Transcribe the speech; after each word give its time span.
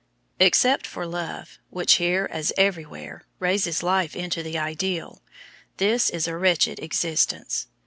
Except 0.39 0.87
for 0.87 1.05
love, 1.05 1.59
which 1.69 1.97
here 1.97 2.27
as 2.31 2.51
everywhere 2.57 3.21
raises 3.37 3.83
life 3.83 4.15
into 4.15 4.41
the 4.41 4.57
ideal, 4.57 5.21
this 5.77 6.09
is 6.09 6.27
a 6.27 6.35
wretched 6.35 6.79
existence. 6.79 7.67